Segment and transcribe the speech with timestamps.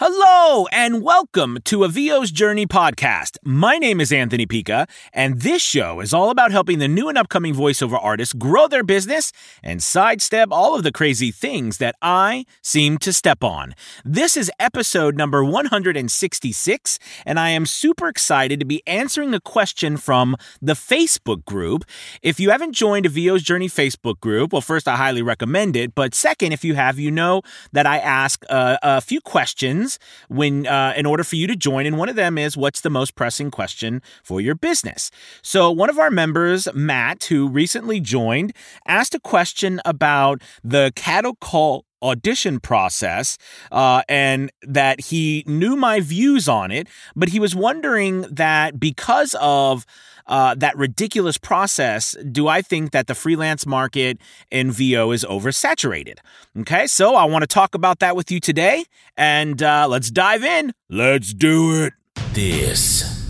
[0.00, 3.36] Hello and welcome to a VO's Journey podcast.
[3.42, 7.18] My name is Anthony Pica, and this show is all about helping the new and
[7.18, 12.44] upcoming voiceover artists grow their business and sidestep all of the crazy things that I
[12.62, 13.74] seem to step on.
[14.04, 19.96] This is episode number 166, and I am super excited to be answering a question
[19.96, 21.84] from the Facebook group.
[22.22, 25.96] If you haven't joined a VO's Journey Facebook group, well, first, I highly recommend it,
[25.96, 27.42] but second, if you have, you know
[27.72, 29.87] that I ask uh, a few questions
[30.28, 32.90] when uh, in order for you to join and one of them is what's the
[32.90, 35.10] most pressing question for your business.
[35.42, 38.52] So one of our members matt who recently joined
[38.86, 43.38] asked a question about the cattle call audition process
[43.72, 49.34] uh, and that he knew my views on it, but he was wondering that because
[49.40, 49.84] of
[50.28, 54.18] uh, that ridiculous process, do I think that the freelance market
[54.50, 56.18] in VO is oversaturated?
[56.60, 58.84] Okay, so I want to talk about that with you today,
[59.16, 60.74] and uh, let's dive in.
[60.90, 61.94] Let's do it.
[62.32, 63.26] This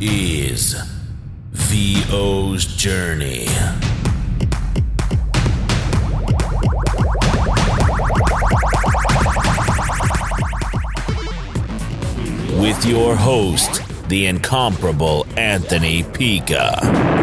[0.00, 0.74] is
[1.52, 3.46] VO's journey.
[12.86, 17.15] Your host, the incomparable Anthony Pica.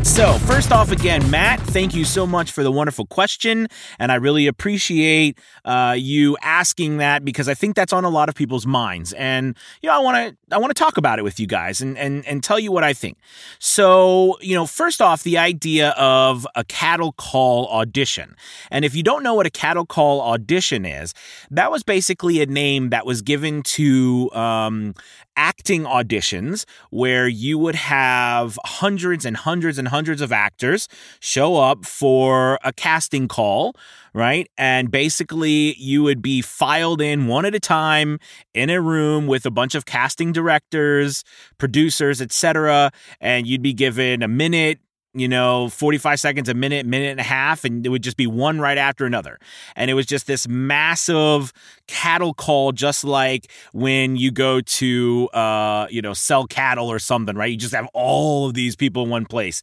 [0.00, 0.06] Right.
[0.06, 3.68] So, first off, again, Matt, thank you so much for the wonderful question.
[3.98, 8.28] And I really appreciate uh, you asking that because I think that's on a lot
[8.28, 9.12] of people's minds.
[9.12, 11.80] And, you know, I want to I want to talk about it with you guys
[11.80, 13.18] and, and, and tell you what I think.
[13.58, 18.36] So, you know, first off, the idea of a cattle call audition.
[18.70, 21.14] And if you don't know what a cattle call audition is,
[21.50, 24.94] that was basically a name that was given to um,
[25.40, 30.86] acting auditions where you would have hundreds and hundreds and hundreds of actors
[31.18, 33.74] show up for a casting call,
[34.12, 34.50] right?
[34.58, 38.18] And basically, you would be filed in one at a time
[38.52, 41.24] in a room with a bunch of casting directors,
[41.56, 42.92] producers, etc.
[43.18, 44.78] And you'd be given a minute,
[45.12, 48.26] you know, 45 seconds, a minute, minute and a half, and it would just be
[48.28, 49.38] one right after another.
[49.74, 51.52] And it was just this massive
[51.88, 57.34] cattle call, just like when you go to, uh, you know, sell cattle or something,
[57.34, 57.50] right?
[57.50, 59.62] You just have all of these people in one place.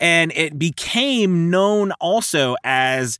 [0.00, 3.18] And it became known also as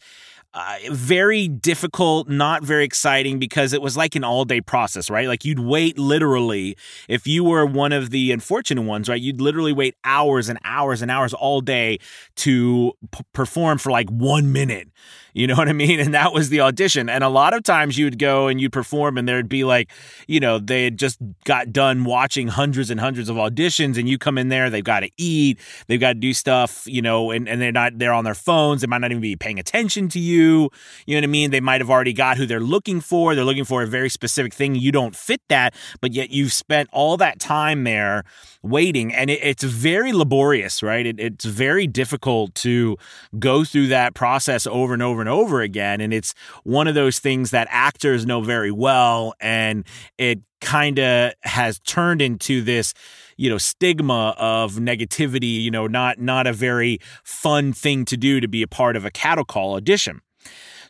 [0.58, 5.28] uh, very difficult, not very exciting because it was like an all day process, right?
[5.28, 6.76] Like you'd wait literally,
[7.08, 9.20] if you were one of the unfortunate ones, right?
[9.20, 11.98] You'd literally wait hours and hours and hours all day
[12.36, 14.88] to p- perform for like one minute.
[15.34, 16.00] You know what I mean?
[16.00, 17.08] And that was the audition.
[17.08, 19.90] And a lot of times you'd go and you'd perform, and there'd be like,
[20.26, 24.18] you know, they had just got done watching hundreds and hundreds of auditions, and you
[24.18, 27.48] come in there, they've got to eat, they've got to do stuff, you know, and,
[27.48, 30.18] and they're not, they're on their phones, they might not even be paying attention to
[30.18, 30.70] you.
[31.06, 31.50] You know what I mean?
[31.50, 33.34] They might have already got who they're looking for.
[33.34, 34.74] They're looking for a very specific thing.
[34.74, 38.24] You don't fit that, but yet you've spent all that time there
[38.62, 41.06] waiting, and it, it's very laborious, right?
[41.06, 42.96] It, it's very difficult to
[43.38, 46.00] go through that process over and over and over again.
[46.00, 46.34] And it's
[46.64, 49.84] one of those things that actors know very well, and
[50.16, 52.92] it kind of has turned into this
[53.36, 58.40] you know stigma of negativity you know not not a very fun thing to do
[58.40, 60.20] to be a part of a cattle call audition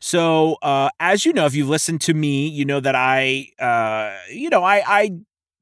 [0.00, 4.16] so, uh, as you know, if you've listened to me, you know that I, uh,
[4.30, 5.10] you know, I, I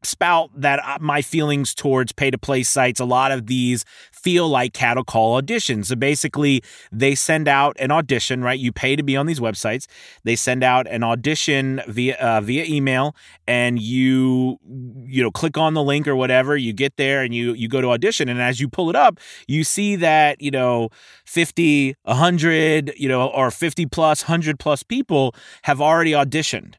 [0.02, 3.84] spout that uh, my feelings towards pay to play sites, a lot of these
[4.26, 5.86] feel like cattle call auditions.
[5.86, 6.60] So basically,
[6.90, 8.58] they send out an audition, right?
[8.58, 9.86] You pay to be on these websites.
[10.24, 13.14] They send out an audition via uh, via email,
[13.46, 14.58] and you
[15.06, 16.56] you know click on the link or whatever.
[16.56, 19.20] You get there and you you go to audition, and as you pull it up,
[19.46, 20.88] you see that you know
[21.24, 26.74] 50, 100, you know, or 50 plus, 100 plus people have already auditioned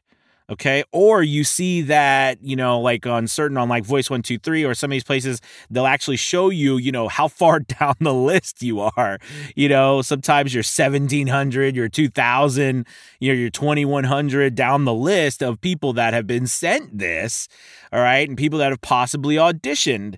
[0.50, 0.82] okay?
[0.92, 4.90] Or you see that you know like on certain on like voice 123 or some
[4.90, 8.80] of these places they'll actually show you you know how far down the list you
[8.80, 9.18] are.
[9.54, 12.86] You know sometimes you're 1700 you're 2000
[13.20, 17.48] you know you're 2100 down the list of people that have been sent this
[17.92, 20.16] all right and people that have possibly auditioned.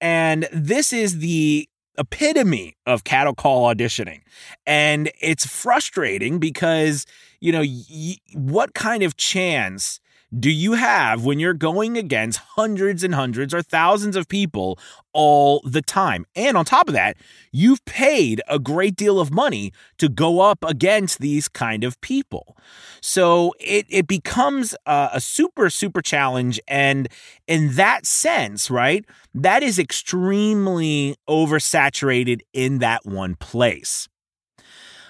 [0.00, 1.68] And this is the
[1.98, 4.22] epitome of cattle call auditioning.
[4.66, 7.04] And it's frustrating because
[7.40, 10.00] you know, y- what kind of chance
[10.38, 14.78] do you have when you're going against hundreds and hundreds or thousands of people
[15.12, 16.24] all the time?
[16.36, 17.16] And on top of that,
[17.50, 22.56] you've paid a great deal of money to go up against these kind of people.
[23.00, 26.60] So it, it becomes a, a super, super challenge.
[26.68, 27.08] And
[27.48, 29.04] in that sense, right,
[29.34, 34.08] that is extremely oversaturated in that one place.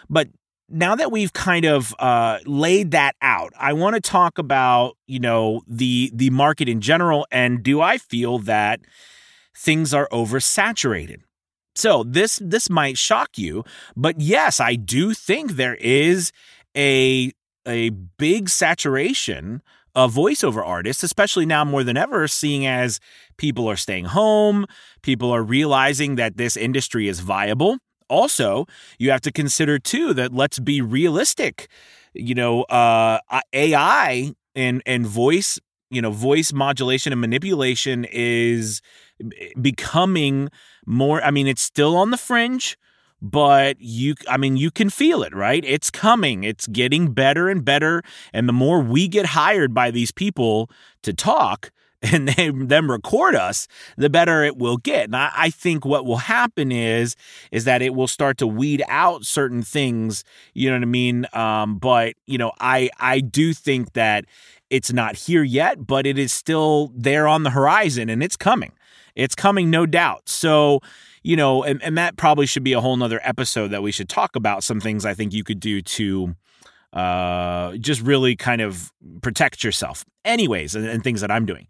[0.09, 0.29] But
[0.71, 5.21] now that we've kind of uh, laid that out, I want to talk about you
[5.21, 8.81] know the the market in general, and do I feel that
[9.57, 11.19] things are oversaturated?
[11.75, 13.65] So this this might shock you,
[13.97, 16.33] but yes, I do think there is
[16.77, 17.33] a
[17.67, 19.63] a big saturation
[19.95, 23.01] of voiceover artists, especially now more than ever, seeing as
[23.37, 24.67] people are staying home,
[25.03, 27.79] people are realizing that this industry is viable.
[28.11, 28.67] Also,
[28.99, 31.69] you have to consider too that let's be realistic.
[32.13, 33.21] You know, uh,
[33.53, 35.59] AI and and voice,
[35.91, 38.83] you know, voice modulation and manipulation is
[39.61, 40.49] becoming
[40.87, 41.23] more.
[41.23, 42.77] I mean, it's still on the fringe,
[43.23, 47.65] but you i mean you can feel it right it's coming it's getting better and
[47.65, 48.03] better
[48.33, 50.71] and the more we get hired by these people
[51.03, 51.71] to talk
[52.13, 55.05] and they them record us the better it will get.
[55.05, 57.15] And I, I think what will happen is
[57.53, 60.25] is that it will start to weed out certain things
[60.55, 61.27] you know what i mean?
[61.33, 64.25] Um, but you know i i do think that
[64.71, 68.73] it's not here yet but it is still there on the horizon and it's coming.
[69.15, 70.29] It's coming no doubt.
[70.29, 70.81] So
[71.23, 74.09] you know, and, and that probably should be a whole nother episode that we should
[74.09, 76.35] talk about some things I think you could do to
[76.93, 78.93] uh, just really kind of
[79.23, 81.67] protect yourself anyways and, and, things that i'm doing.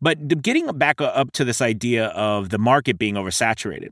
[0.00, 3.90] But getting back up to this idea of the market being oversaturated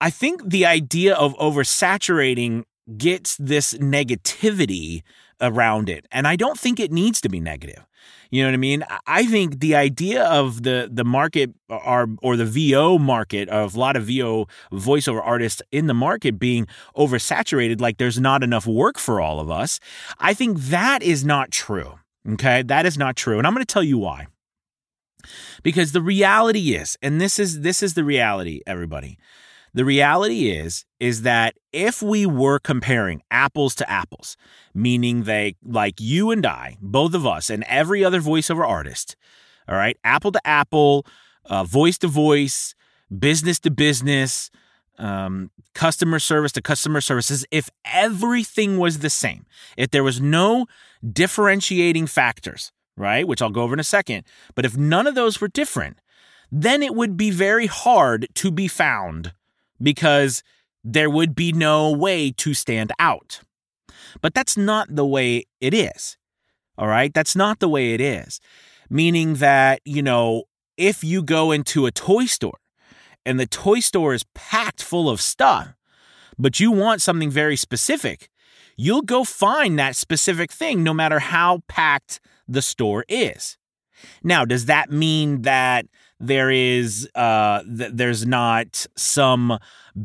[0.00, 2.64] i think the idea of oversaturating
[2.96, 5.02] gets this negativity
[5.40, 7.84] around it and i don't think it needs to be negative
[8.30, 8.84] you know what I mean?
[9.06, 13.74] I think the idea of the the market uh, or or the VO market of
[13.74, 18.66] a lot of VO voiceover artists in the market being oversaturated, like there's not enough
[18.66, 19.80] work for all of us.
[20.18, 21.98] I think that is not true.
[22.28, 24.26] Okay, that is not true, and I'm going to tell you why.
[25.62, 29.18] Because the reality is, and this is this is the reality, everybody.
[29.74, 34.36] The reality is is that if we were comparing apples to apples,
[34.74, 39.16] meaning they like you and I, both of us and every other voiceover artist,
[39.68, 41.06] all right, apple to apple,
[41.44, 42.74] uh, voice to voice,
[43.16, 44.50] business to business,
[44.98, 50.66] um, customer service to customer services, if everything was the same, if there was no
[51.12, 54.24] differentiating factors, right, which I'll go over in a second,
[54.54, 56.00] but if none of those were different,
[56.50, 59.32] then it would be very hard to be found
[59.82, 60.42] because
[60.84, 63.40] there would be no way to stand out.
[64.20, 66.16] But that's not the way it is.
[66.76, 67.12] All right?
[67.12, 68.40] That's not the way it is.
[68.88, 70.44] Meaning that, you know,
[70.76, 72.58] if you go into a toy store
[73.26, 75.74] and the toy store is packed full of stuff,
[76.38, 78.30] but you want something very specific,
[78.76, 83.58] you'll go find that specific thing no matter how packed the store is.
[84.22, 85.86] Now, does that mean that
[86.20, 89.58] there is uh th- there's not some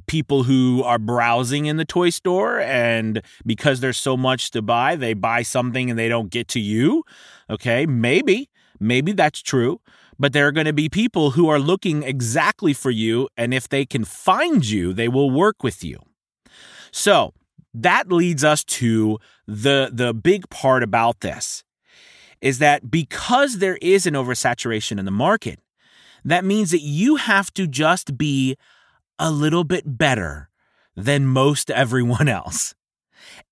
[0.08, 4.96] people who are browsing in the toy store and because there's so much to buy
[4.96, 7.04] they buy something and they don't get to you.
[7.50, 8.50] Okay maybe
[8.80, 9.80] maybe that's true
[10.20, 13.68] but there are going to be people who are looking exactly for you and if
[13.68, 16.00] they can find you they will work with you.
[16.92, 17.34] So
[17.74, 21.64] that leads us to the the big part about this
[22.42, 25.60] is that because there is an oversaturation in the market
[26.26, 28.58] that means that you have to just be
[29.20, 30.50] a little bit better
[30.96, 32.76] than most everyone else.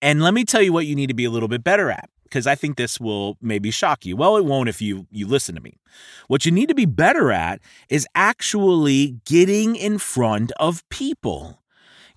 [0.01, 2.09] And let me tell you what you need to be a little bit better at
[2.23, 4.15] because I think this will maybe shock you.
[4.15, 5.77] Well, it won't if you you listen to me.
[6.27, 11.60] What you need to be better at is actually getting in front of people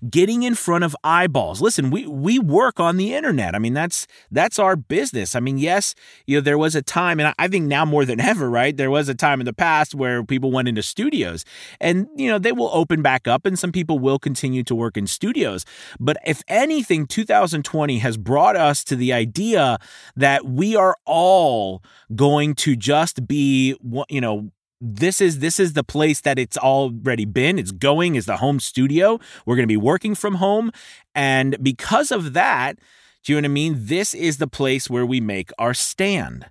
[0.09, 1.61] getting in front of eyeballs.
[1.61, 3.55] Listen, we we work on the internet.
[3.55, 5.35] I mean, that's that's our business.
[5.35, 5.95] I mean, yes,
[6.25, 8.75] you know, there was a time, and I think now more than ever, right?
[8.75, 11.45] There was a time in the past where people went into studios,
[11.79, 14.97] and you know, they will open back up, and some people will continue to work
[14.97, 15.65] in studios.
[15.99, 19.79] But if anything, 2020 has brought us to the idea
[20.15, 21.83] that we are all
[22.15, 23.75] going to just be,
[24.09, 24.51] you know,
[24.85, 27.57] this is this is the place that it's already been.
[27.57, 29.19] It's going is the home studio.
[29.45, 30.71] We're going to be working from home.
[31.13, 32.77] And because of that
[33.25, 33.75] do you know what i mean?
[33.79, 36.45] This is the place where we make our stand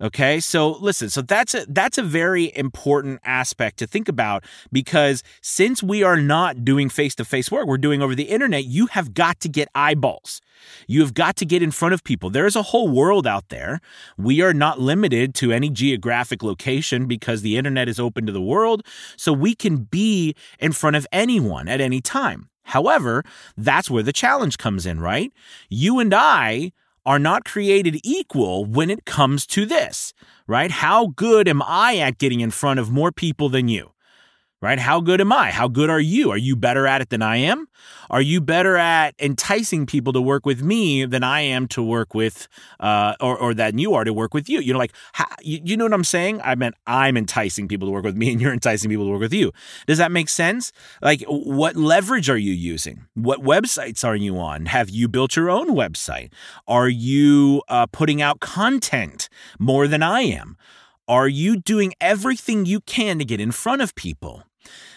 [0.00, 5.22] Okay, so listen, so that's a that's a very important aspect to think about because
[5.40, 9.38] since we are not doing face-to-face work, we're doing over the internet, you have got
[9.40, 10.40] to get eyeballs.
[10.88, 12.28] You have got to get in front of people.
[12.28, 13.80] There is a whole world out there.
[14.18, 18.42] We are not limited to any geographic location because the internet is open to the
[18.42, 18.84] world,
[19.16, 22.48] so we can be in front of anyone at any time.
[22.64, 23.22] However,
[23.56, 25.32] that's where the challenge comes in, right?
[25.68, 26.72] You and I
[27.06, 30.12] are not created equal when it comes to this,
[30.46, 30.70] right?
[30.70, 33.93] How good am I at getting in front of more people than you?
[34.64, 34.78] Right?
[34.78, 35.50] How good am I?
[35.50, 36.30] How good are you?
[36.30, 37.68] Are you better at it than I am?
[38.08, 42.14] Are you better at enticing people to work with me than I am to work
[42.14, 42.48] with,
[42.80, 44.60] uh, or, or than you are to work with you?
[44.60, 46.40] You know, like, how, you, you know what I'm saying?
[46.42, 49.20] I meant I'm enticing people to work with me and you're enticing people to work
[49.20, 49.52] with you.
[49.86, 50.72] Does that make sense?
[51.02, 53.04] Like, what leverage are you using?
[53.12, 54.64] What websites are you on?
[54.64, 56.32] Have you built your own website?
[56.66, 59.28] Are you uh, putting out content
[59.58, 60.56] more than I am?
[61.06, 64.42] Are you doing everything you can to get in front of people?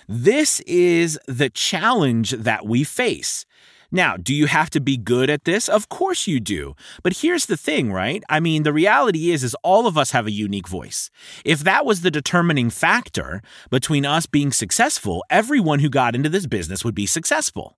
[0.07, 3.45] This is the challenge that we face.
[3.91, 5.69] Now, do you have to be good at this?
[5.69, 6.75] Of course you do.
[7.03, 8.23] But here's the thing, right?
[8.29, 11.09] I mean, the reality is is all of us have a unique voice.
[11.45, 16.47] If that was the determining factor between us being successful, everyone who got into this
[16.47, 17.77] business would be successful.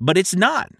[0.00, 0.72] But it's not.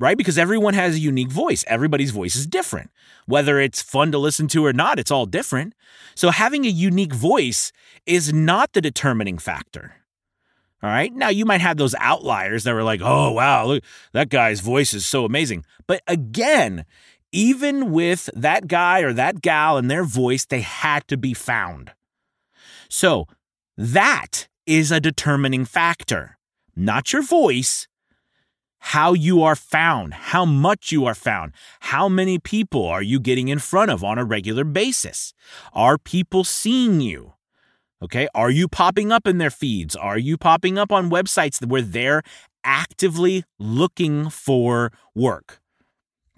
[0.00, 0.18] Right?
[0.18, 1.64] Because everyone has a unique voice.
[1.66, 2.90] Everybody's voice is different.
[3.26, 5.74] Whether it's fun to listen to or not, it's all different.
[6.14, 7.72] So having a unique voice
[8.04, 9.94] is not the determining factor.
[10.84, 11.14] All right.
[11.14, 14.92] Now you might have those outliers that were like, oh, wow, look, that guy's voice
[14.92, 15.64] is so amazing.
[15.86, 16.84] But again,
[17.32, 21.92] even with that guy or that gal and their voice, they had to be found.
[22.90, 23.26] So
[23.78, 26.36] that is a determining factor,
[26.76, 27.88] not your voice,
[28.78, 33.48] how you are found, how much you are found, how many people are you getting
[33.48, 35.32] in front of on a regular basis?
[35.72, 37.33] Are people seeing you?
[38.04, 38.28] Okay.
[38.34, 39.96] Are you popping up in their feeds?
[39.96, 42.22] Are you popping up on websites where they're
[42.62, 45.62] actively looking for work?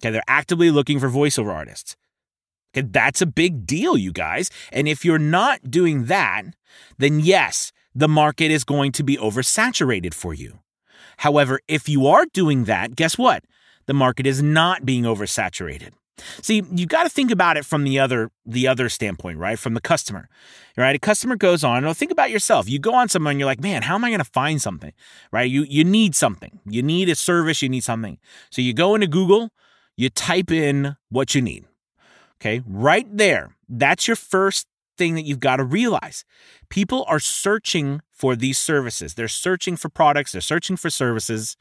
[0.00, 0.12] Okay.
[0.12, 1.96] They're actively looking for voiceover artists.
[2.72, 2.86] Okay.
[2.88, 4.48] That's a big deal, you guys.
[4.70, 6.44] And if you're not doing that,
[6.98, 10.60] then yes, the market is going to be oversaturated for you.
[11.18, 13.42] However, if you are doing that, guess what?
[13.86, 15.94] The market is not being oversaturated.
[16.42, 19.58] See, you got to think about it from the other the other standpoint, right?
[19.58, 20.28] From the customer.
[20.76, 20.96] Right?
[20.96, 22.68] A customer goes on, well, think about yourself.
[22.68, 24.92] You go on somewhere and you're like, man, how am I going to find something?
[25.32, 25.50] Right?
[25.50, 26.60] You you need something.
[26.66, 28.18] You need a service, you need something.
[28.50, 29.50] So you go into Google,
[29.96, 31.64] you type in what you need.
[32.40, 32.62] Okay?
[32.66, 33.56] Right there.
[33.68, 36.24] That's your first thing that you've got to realize.
[36.68, 39.14] People are searching for these services.
[39.14, 41.56] They're searching for products, they're searching for services.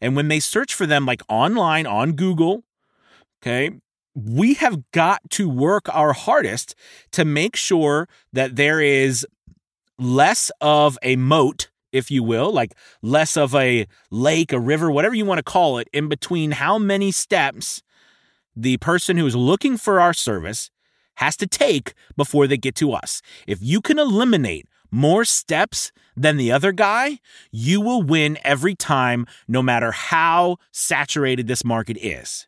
[0.00, 2.64] And when they search for them like online on Google
[3.42, 3.70] Okay.
[4.14, 6.74] We have got to work our hardest
[7.12, 9.26] to make sure that there is
[9.98, 15.14] less of a moat, if you will, like less of a lake, a river, whatever
[15.14, 17.82] you want to call it, in between how many steps
[18.54, 20.70] the person who is looking for our service
[21.16, 23.22] has to take before they get to us.
[23.46, 27.18] If you can eliminate more steps than the other guy,
[27.50, 32.46] you will win every time, no matter how saturated this market is.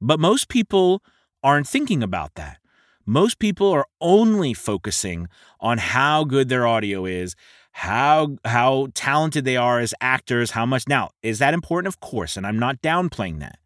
[0.00, 1.02] But most people
[1.42, 2.58] aren't thinking about that.
[3.06, 5.28] Most people are only focusing
[5.60, 7.34] on how good their audio is,
[7.72, 12.36] how how talented they are as actors, how much now is that important of course,
[12.36, 13.58] and I'm not downplaying that.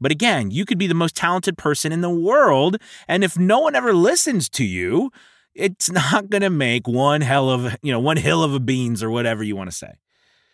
[0.00, 3.60] But again, you could be the most talented person in the world and if no
[3.60, 5.10] one ever listens to you,
[5.54, 9.02] it's not going to make one hell of, you know, one hill of a beans
[9.02, 9.92] or whatever you want to say.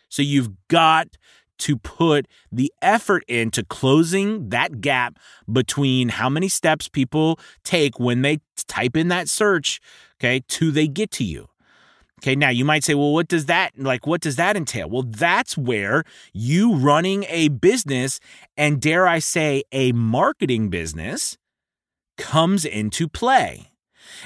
[0.09, 1.09] So you've got
[1.59, 5.19] to put the effort into closing that gap
[5.51, 9.81] between how many steps people take when they type in that search,
[10.19, 11.49] okay, to they get to you.
[12.21, 14.89] Okay, now you might say, well, what does that like what does that entail?
[14.89, 18.21] Well, that's where you running a business
[18.57, 21.37] and dare I say a marketing business
[22.17, 23.71] comes into play.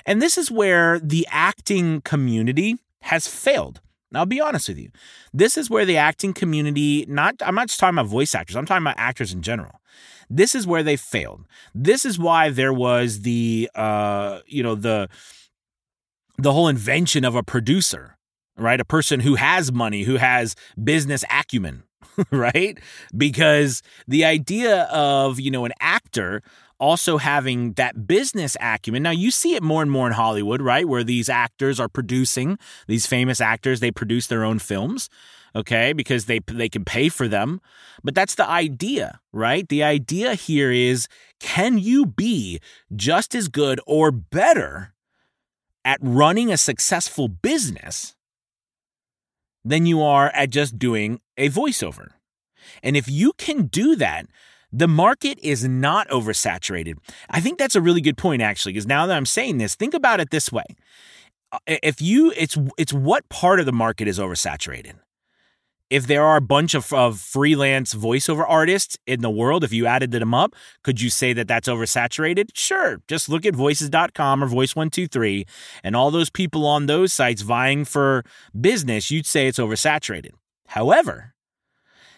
[0.06, 3.80] And this is where the acting community has failed.
[4.14, 4.90] I'll be honest with you.
[5.32, 8.66] This is where the acting community, not I'm not just talking about voice actors, I'm
[8.66, 9.80] talking about actors in general.
[10.28, 11.44] This is where they failed.
[11.74, 15.08] This is why there was the uh, you know, the
[16.38, 18.16] the whole invention of a producer,
[18.56, 18.80] right?
[18.80, 21.82] A person who has money, who has business acumen,
[22.30, 22.78] right?
[23.16, 26.42] Because the idea of, you know, an actor
[26.80, 29.02] also having that business acumen.
[29.02, 30.88] Now, you see it more and more in Hollywood, right?
[30.88, 35.10] Where these actors are producing, these famous actors, they produce their own films,
[35.54, 35.92] okay?
[35.92, 37.60] Because they, they can pay for them.
[38.02, 39.68] But that's the idea, right?
[39.68, 41.06] The idea here is
[41.38, 42.60] can you be
[42.96, 44.94] just as good or better
[45.84, 48.16] at running a successful business
[49.64, 52.12] than you are at just doing a voiceover?
[52.82, 54.26] And if you can do that,
[54.72, 56.94] the market is not oversaturated.
[57.28, 59.94] I think that's a really good point, actually, because now that I'm saying this, think
[59.94, 60.64] about it this way.
[61.66, 64.94] If you, it's, it's what part of the market is oversaturated?
[65.90, 69.86] if there are a bunch of, of freelance voiceover artists in the world, if you
[69.86, 72.50] added them up, could you say that that's oversaturated?
[72.54, 73.02] Sure.
[73.08, 75.46] Just look at voices.com or voice123
[75.82, 78.24] and all those people on those sites vying for
[78.58, 80.30] business, you'd say it's oversaturated.
[80.68, 81.34] However,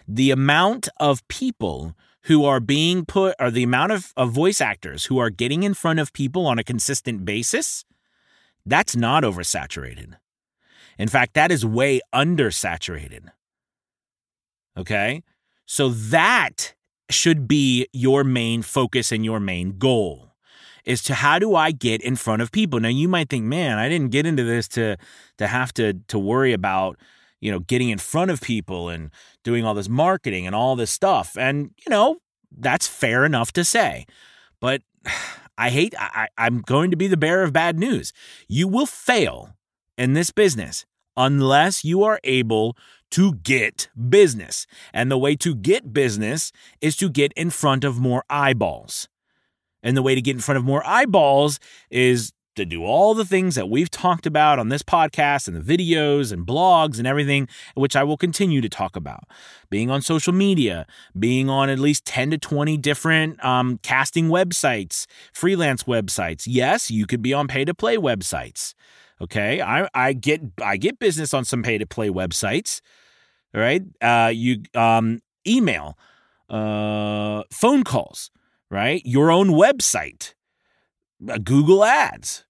[0.07, 5.05] the amount of people who are being put, or the amount of, of voice actors
[5.05, 7.85] who are getting in front of people on a consistent basis,
[8.65, 10.15] that's not oversaturated.
[10.97, 13.29] In fact, that is way undersaturated.
[14.77, 15.23] Okay.
[15.65, 16.73] So that
[17.09, 20.33] should be your main focus and your main goal
[20.85, 22.79] is to how do I get in front of people?
[22.79, 24.97] Now you might think, man, I didn't get into this to
[25.37, 26.97] to have to to worry about,
[27.43, 29.11] you know, getting in front of people and
[29.43, 31.37] doing all this marketing and all this stuff.
[31.37, 32.19] And, you know,
[32.57, 34.05] that's fair enough to say.
[34.61, 34.81] But
[35.55, 38.11] I hate I, I'm going to be the bearer of bad news.
[38.47, 39.55] You will fail
[39.99, 40.83] in this business
[41.15, 42.75] unless you are able
[43.11, 44.65] to get business.
[44.91, 49.07] And the way to get business is to get in front of more eyeballs.
[49.83, 51.59] And the way to get in front of more eyeballs
[51.91, 55.77] is to do all the things that we've talked about on this podcast and the
[55.77, 59.23] videos and blogs and everything, which I will continue to talk about.
[59.69, 60.85] Being on social media,
[61.17, 66.43] being on at least 10 to 20 different um, casting websites, freelance websites.
[66.45, 68.73] Yes, you could be on pay to play websites.
[69.21, 69.61] Okay.
[69.61, 72.81] I, I get I get business on some pay to play websites.
[73.55, 73.83] All right.
[74.01, 75.97] Uh, you um, email,
[76.49, 78.31] uh, phone calls,
[78.69, 79.01] right?
[79.05, 80.33] Your own website,
[81.43, 82.45] Google Ads.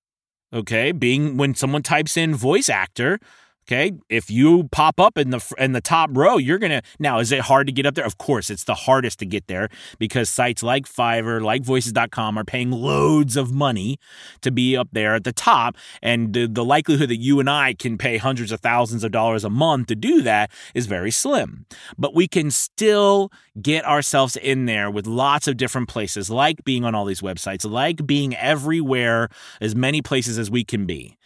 [0.53, 3.19] Okay, being when someone types in voice actor,
[3.65, 6.81] Okay, if you pop up in the in the top row, you're gonna.
[6.99, 8.05] Now, is it hard to get up there?
[8.05, 12.43] Of course, it's the hardest to get there because sites like Fiverr, like Voices.com, are
[12.43, 13.99] paying loads of money
[14.41, 17.73] to be up there at the top, and the, the likelihood that you and I
[17.73, 21.65] can pay hundreds of thousands of dollars a month to do that is very slim.
[21.97, 26.83] But we can still get ourselves in there with lots of different places, like being
[26.83, 29.29] on all these websites, like being everywhere,
[29.61, 31.17] as many places as we can be.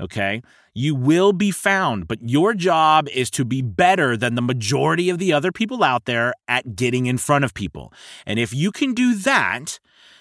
[0.00, 0.42] Okay.
[0.72, 5.18] You will be found, but your job is to be better than the majority of
[5.18, 7.92] the other people out there at getting in front of people.
[8.24, 9.78] And if you can do that,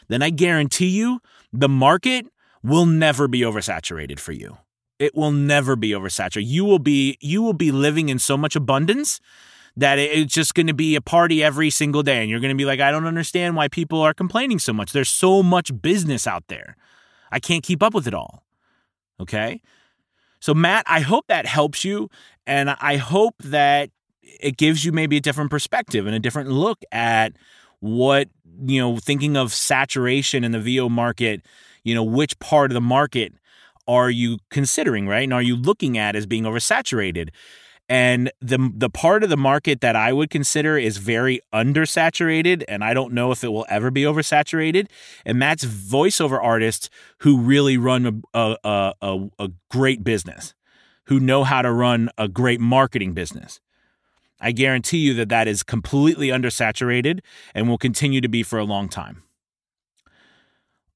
[0.09, 1.21] then I guarantee you
[1.53, 2.27] the market
[2.61, 4.57] will never be oversaturated for you.
[4.97, 6.47] It will never be oversaturated.
[6.47, 9.21] You will be you will be living in so much abundance
[9.77, 12.57] that it's just going to be a party every single day and you're going to
[12.57, 14.91] be like I don't understand why people are complaining so much.
[14.91, 16.75] There's so much business out there.
[17.31, 18.43] I can't keep up with it all.
[19.19, 19.61] Okay?
[20.39, 22.09] So, Matt, I hope that helps you.
[22.47, 23.89] And I hope that
[24.21, 27.33] it gives you maybe a different perspective and a different look at
[27.79, 28.29] what,
[28.65, 31.41] you know, thinking of saturation in the VO market,
[31.83, 33.33] you know, which part of the market
[33.87, 35.23] are you considering, right?
[35.23, 37.29] And are you looking at as being oversaturated?
[37.89, 42.83] And the the part of the market that I would consider is very undersaturated, and
[42.83, 44.87] I don't know if it will ever be oversaturated.
[45.25, 50.53] And that's voiceover artists who really run a a, a, a great business,
[51.05, 53.59] who know how to run a great marketing business.
[54.39, 57.21] I guarantee you that that is completely undersaturated
[57.55, 59.23] and will continue to be for a long time.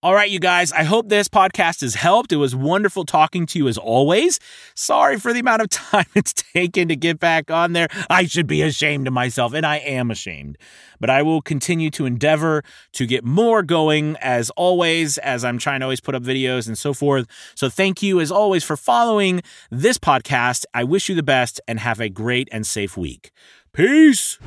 [0.04, 2.34] All right, you guys, I hope this podcast has helped.
[2.34, 4.38] It was wonderful talking to you as always.
[4.76, 7.88] Sorry for the amount of time it's taken to get back on there.
[8.10, 10.58] I should be ashamed of myself, and I am ashamed.
[11.00, 15.80] But I will continue to endeavor to get more going as always, as I'm trying
[15.80, 17.26] to always put up videos and so forth.
[17.56, 20.66] So thank you as always for following this podcast.
[20.74, 23.32] I wish you the best and have a great and safe week.
[23.72, 24.38] Peace.